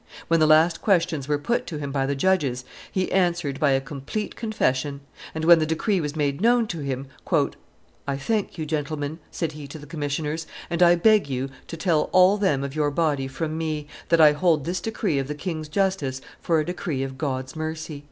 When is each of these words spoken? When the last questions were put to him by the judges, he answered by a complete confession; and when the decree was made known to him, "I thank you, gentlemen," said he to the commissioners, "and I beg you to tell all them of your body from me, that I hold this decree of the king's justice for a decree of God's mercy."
When 0.29 0.39
the 0.39 0.47
last 0.47 0.81
questions 0.81 1.27
were 1.27 1.37
put 1.37 1.67
to 1.67 1.77
him 1.77 1.91
by 1.91 2.07
the 2.07 2.15
judges, 2.15 2.65
he 2.91 3.11
answered 3.11 3.59
by 3.59 3.69
a 3.69 3.79
complete 3.79 4.35
confession; 4.35 5.01
and 5.35 5.45
when 5.45 5.59
the 5.59 5.63
decree 5.67 6.01
was 6.01 6.15
made 6.15 6.41
known 6.41 6.65
to 6.69 6.79
him, 6.79 7.05
"I 8.07 8.17
thank 8.17 8.57
you, 8.57 8.65
gentlemen," 8.65 9.19
said 9.29 9.51
he 9.51 9.67
to 9.67 9.77
the 9.77 9.85
commissioners, 9.85 10.47
"and 10.71 10.81
I 10.81 10.95
beg 10.95 11.29
you 11.29 11.49
to 11.67 11.77
tell 11.77 12.09
all 12.13 12.37
them 12.39 12.63
of 12.63 12.73
your 12.75 12.89
body 12.89 13.27
from 13.27 13.55
me, 13.59 13.85
that 14.09 14.19
I 14.19 14.31
hold 14.31 14.65
this 14.65 14.81
decree 14.81 15.19
of 15.19 15.27
the 15.27 15.35
king's 15.35 15.67
justice 15.69 16.19
for 16.39 16.59
a 16.59 16.65
decree 16.65 17.03
of 17.03 17.19
God's 17.19 17.55
mercy." 17.55 17.99